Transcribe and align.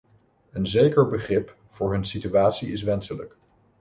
Een 0.51 0.67
zeker 0.67 1.07
begrip 1.07 1.55
voor 1.69 1.91
hun 1.91 2.05
situatie 2.05 2.71
is 2.71 2.83
wenselijk. 2.83 3.35